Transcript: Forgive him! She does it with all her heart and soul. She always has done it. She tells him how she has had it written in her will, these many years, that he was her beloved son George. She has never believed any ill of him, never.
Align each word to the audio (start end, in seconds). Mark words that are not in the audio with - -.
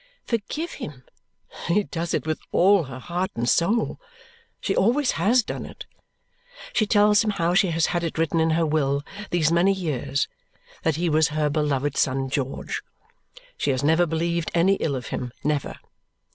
Forgive 0.25 0.71
him! 0.71 1.03
She 1.67 1.83
does 1.83 2.15
it 2.15 2.25
with 2.25 2.39
all 2.51 2.85
her 2.85 2.97
heart 2.97 3.29
and 3.35 3.47
soul. 3.47 3.99
She 4.59 4.75
always 4.75 5.11
has 5.11 5.43
done 5.43 5.63
it. 5.63 5.85
She 6.73 6.87
tells 6.87 7.23
him 7.23 7.29
how 7.29 7.53
she 7.53 7.67
has 7.67 7.85
had 7.85 8.03
it 8.03 8.17
written 8.17 8.39
in 8.39 8.49
her 8.57 8.65
will, 8.65 9.03
these 9.29 9.51
many 9.51 9.73
years, 9.73 10.27
that 10.81 10.95
he 10.95 11.07
was 11.07 11.27
her 11.27 11.51
beloved 11.51 11.95
son 11.97 12.31
George. 12.31 12.81
She 13.57 13.69
has 13.69 13.83
never 13.83 14.07
believed 14.07 14.49
any 14.55 14.73
ill 14.77 14.95
of 14.95 15.09
him, 15.09 15.33
never. 15.43 15.75